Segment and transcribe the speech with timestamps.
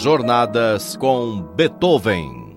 [0.00, 2.56] Jornadas com Beethoven.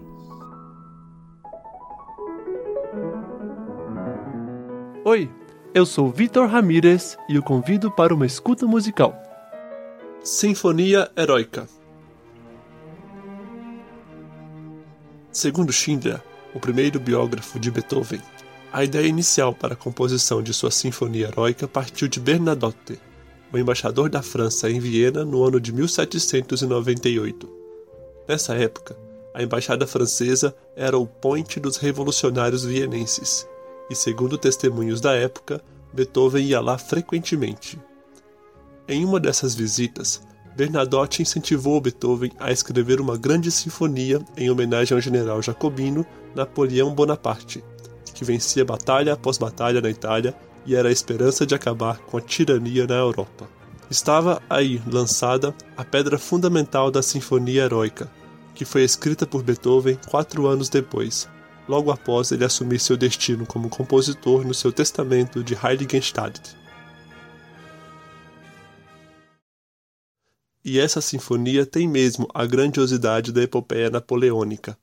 [5.04, 5.28] Oi,
[5.74, 9.20] eu sou Vitor Ramírez e o convido para uma escuta musical.
[10.24, 11.68] Sinfonia Heróica
[15.32, 16.22] Segundo Schindler,
[16.54, 18.22] o primeiro biógrafo de Beethoven,
[18.72, 23.00] a ideia inicial para a composição de sua Sinfonia Heróica partiu de Bernadotte,
[23.52, 27.50] o embaixador da França em Viena no ano de 1798.
[28.28, 28.98] Nessa época,
[29.34, 33.48] a embaixada francesa era o ponte dos revolucionários vienenses,
[33.90, 35.62] e segundo testemunhos da época,
[35.94, 37.80] Beethoven ia lá frequentemente.
[38.88, 40.22] Em uma dessas visitas,
[40.56, 47.64] Bernadotte incentivou Beethoven a escrever uma grande sinfonia em homenagem ao general jacobino Napoleão Bonaparte,
[48.14, 52.22] que vencia batalha após batalha na Itália e era a esperança de acabar com a
[52.22, 53.50] tirania na Europa.
[53.90, 58.10] Estava aí lançada a pedra fundamental da Sinfonia Heroica,
[58.56, 61.28] que foi escrita por Beethoven quatro anos depois,
[61.68, 66.56] logo após ele assumir seu destino como compositor no seu testamento de Heiligenstadt.
[70.64, 74.78] E essa sinfonia tem mesmo a grandiosidade da epopeia napoleônica.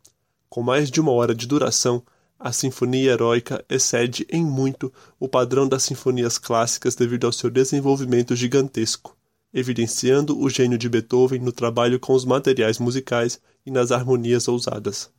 [0.49, 2.03] Com mais de uma hora de duração,
[2.39, 8.37] a Sinfonia Heróica excede em muito o padrão das sinfonias clássicas devido ao seu desenvolvimento
[8.37, 9.17] gigantesco,
[9.53, 15.11] evidenciando o gênio de Beethoven no trabalho com os materiais musicais e nas harmonias ousadas.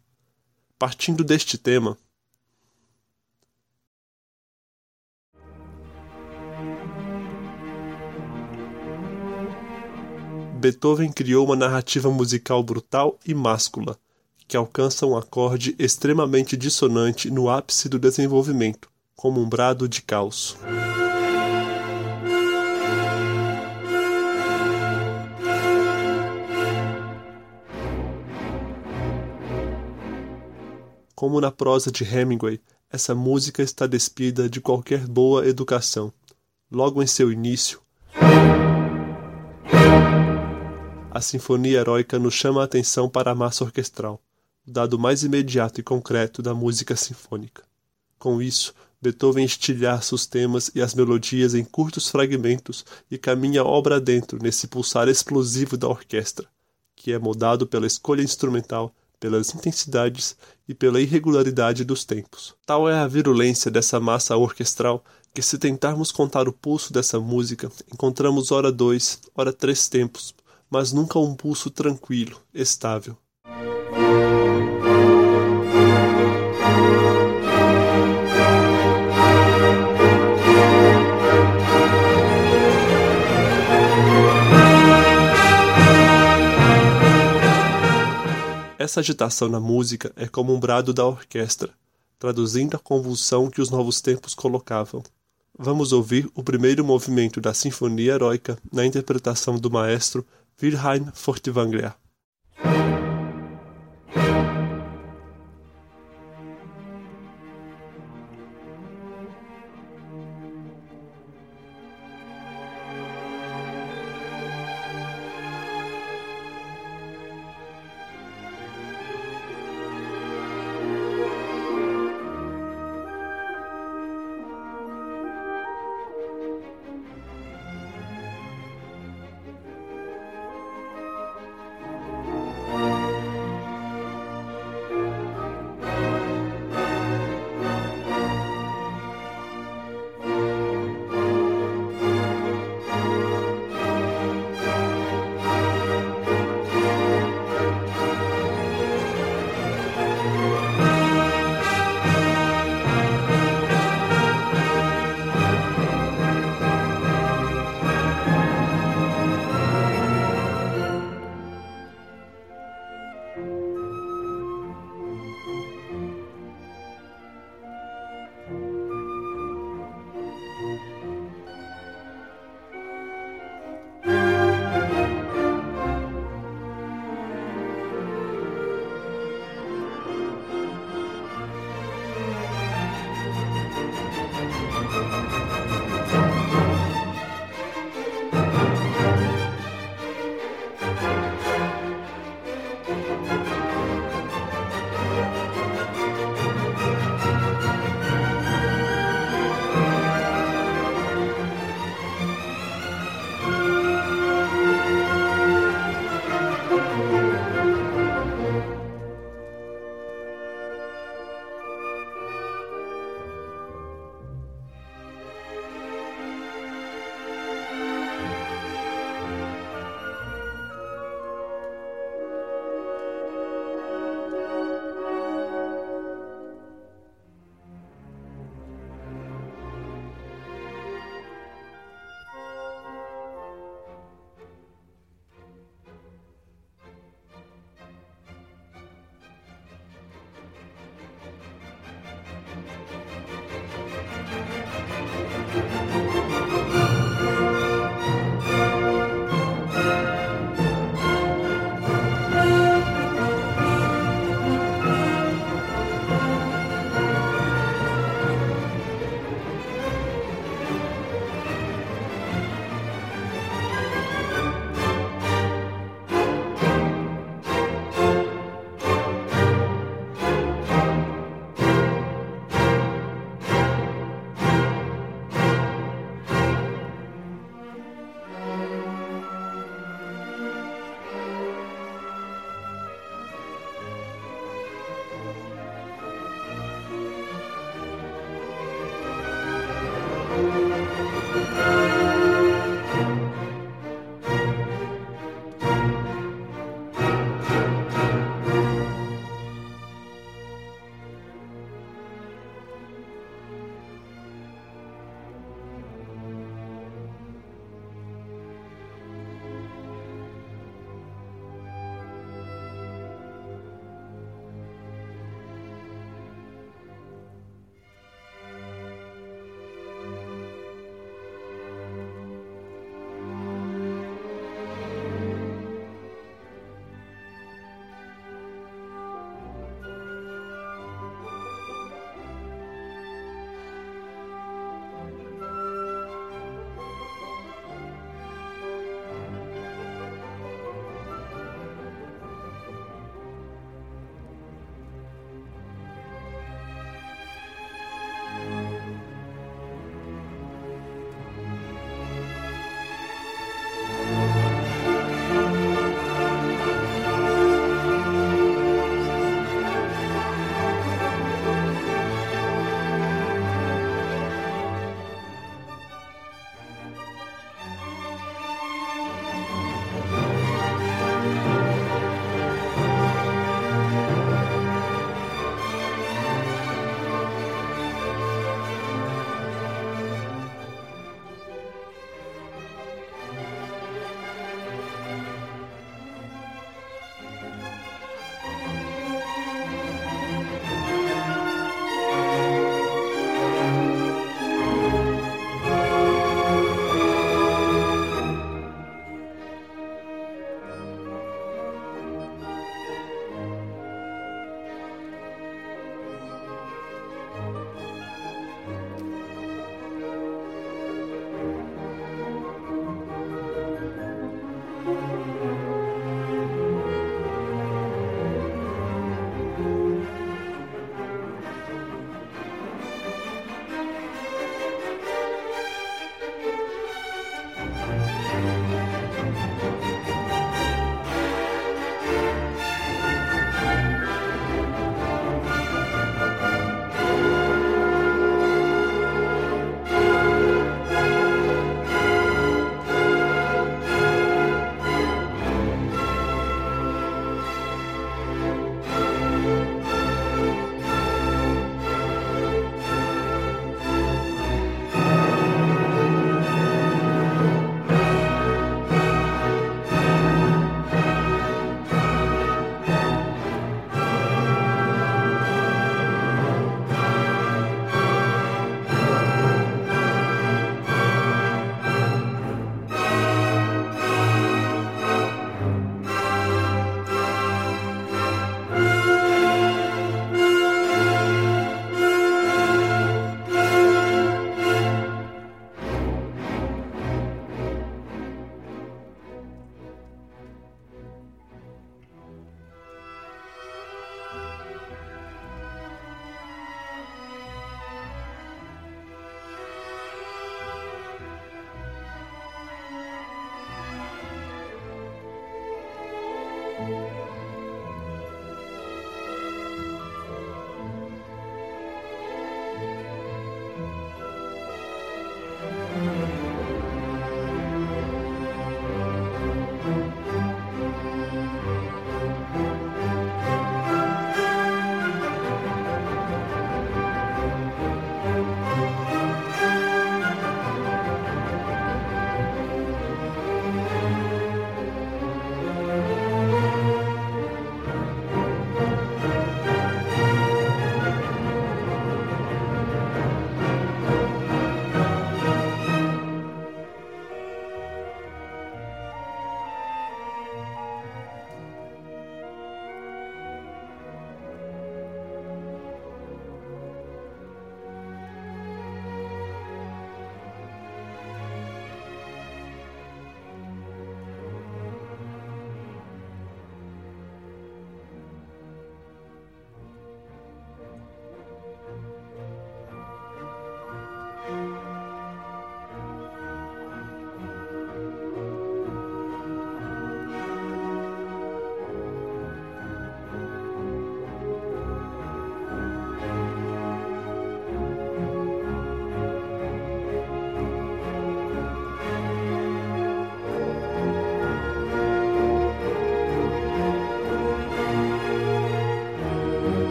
[0.78, 1.98] Partindo deste tema,
[10.60, 13.98] Beethoven criou uma narrativa musical brutal e máscula,
[14.50, 20.58] que alcança um acorde extremamente dissonante no ápice do desenvolvimento, como um brado de caos.
[31.14, 32.60] Como na prosa de Hemingway,
[32.90, 36.12] essa música está despida de qualquer boa educação.
[36.72, 37.80] Logo em seu início,
[41.12, 44.20] a Sinfonia Heróica nos chama a atenção para a massa orquestral
[44.70, 47.64] dado mais imediato e concreto da música sinfônica.
[48.18, 54.00] Com isso, Beethoven estilhaça os temas e as melodias em curtos fragmentos e caminha obra
[54.00, 56.48] dentro nesse pulsar explosivo da orquestra,
[56.96, 60.36] que é moldado pela escolha instrumental, pelas intensidades
[60.68, 62.56] e pela irregularidade dos tempos.
[62.66, 65.04] Tal é a virulência dessa massa orquestral
[65.34, 70.34] que, se tentarmos contar o pulso dessa música, encontramos ora dois, ora três tempos,
[70.70, 73.18] mas nunca um pulso tranquilo, estável.
[88.80, 91.70] Essa agitação na música é como um brado da orquestra,
[92.18, 95.04] traduzindo a convulsão que os novos tempos colocavam.
[95.58, 100.26] Vamos ouvir o primeiro movimento da Sinfonia Heróica na interpretação do maestro
[100.64, 101.94] Wilhelm Furtwängler.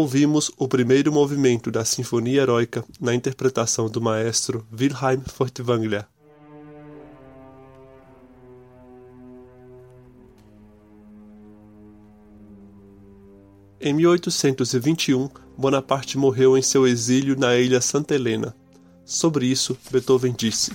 [0.00, 6.06] Ouvimos o primeiro movimento da Sinfonia Heroica na interpretação do maestro Wilhelm Furtwängler.
[13.80, 18.54] Em 1821, Bonaparte morreu em seu exílio na ilha Santa Helena.
[19.04, 20.70] Sobre isso, Beethoven disse: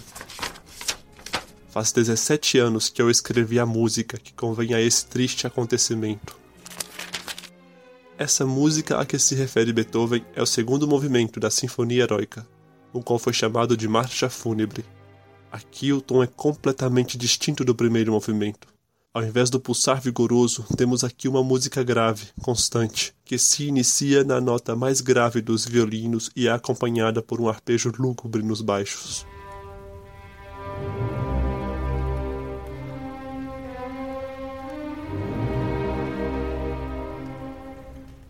[1.70, 6.43] Faz 17 anos que eu escrevi a música que convém a esse triste acontecimento.
[8.18, 12.48] Essa música a que se refere Beethoven é o segundo movimento da Sinfonia Heroica,
[12.94, 14.86] o qual foi chamado de Marcha Fúnebre.
[15.52, 18.68] Aqui o tom é completamente distinto do primeiro movimento.
[19.12, 24.40] Ao invés do pulsar vigoroso, temos aqui uma música grave, constante, que se inicia na
[24.40, 29.26] nota mais grave dos violinos e é acompanhada por um arpejo lúgubre nos baixos.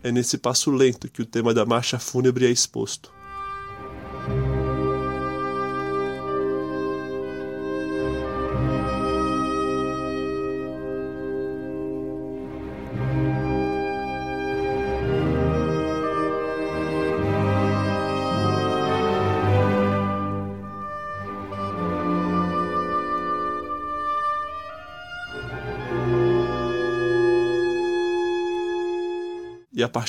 [0.04, 3.10] É nesse passo lento que o tema da marcha fúnebre é exposto.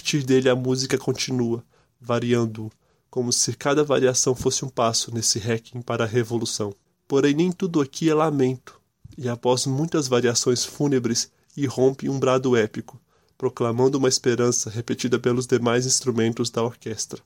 [0.06, 1.64] Partir dele a música continua,
[2.00, 2.72] variando,
[3.10, 6.76] como se cada variação fosse um passo nesse requiem para a revolução.
[7.08, 8.80] Porém, nem tudo aqui é lamento,
[9.18, 13.02] e após muitas variações fúnebres, irrompe um brado épico,
[13.36, 17.20] proclamando uma esperança repetida pelos demais instrumentos da orquestra.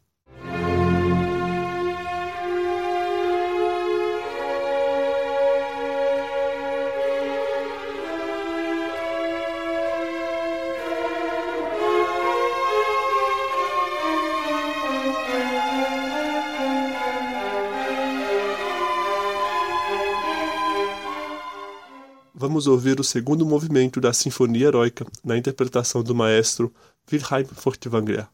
[22.60, 26.74] Vamos ouvir o segundo movimento da Sinfonia Heroica na interpretação do maestro
[27.10, 28.28] Wilhelm Furtwängler.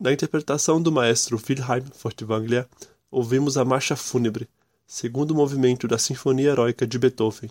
[0.00, 2.66] Na interpretação do maestro Wilhelm Furtwängler,
[3.10, 4.48] ouvimos a Marcha Fúnebre,
[4.86, 7.50] segundo movimento da Sinfonia Heróica de Beethoven.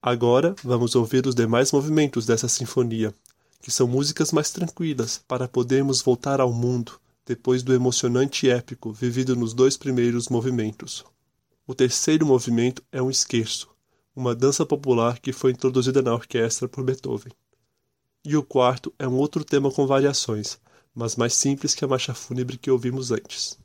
[0.00, 3.14] Agora vamos ouvir os demais movimentos dessa sinfonia,
[3.60, 9.36] que são músicas mais tranquilas para podermos voltar ao mundo depois do emocionante épico vivido
[9.36, 11.04] nos dois primeiros movimentos.
[11.66, 13.68] O terceiro movimento é um esquerço,
[14.14, 17.32] uma dança popular que foi introduzida na orquestra por Beethoven.
[18.24, 20.58] E o quarto é um outro tema com variações,
[20.96, 23.58] mas mais simples que a marcha fúnebre que ouvimos antes.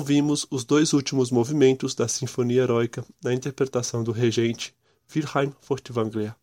[0.00, 4.74] Ouvimos os dois últimos movimentos da Sinfonia Heroica na interpretação do regente
[5.14, 6.34] Wilhelm Furtwängler.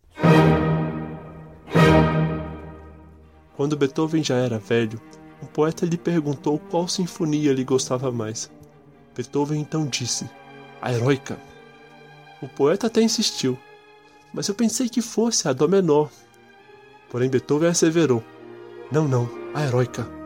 [3.55, 5.01] Quando Beethoven já era velho,
[5.41, 8.51] um poeta lhe perguntou qual sinfonia lhe gostava mais.
[9.15, 10.29] Beethoven então disse:
[10.79, 11.39] A Heroica.
[12.39, 13.57] O poeta até insistiu,
[14.31, 16.11] mas eu pensei que fosse a Dó menor.
[17.09, 18.23] Porém, Beethoven asseverou:
[18.91, 20.16] Não, não, a Heroica.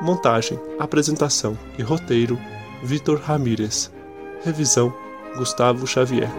[0.00, 2.38] Montagem, apresentação e roteiro:
[2.82, 3.90] Vitor Ramírez.
[4.44, 4.94] Revisão:
[5.36, 6.30] Gustavo Xavier.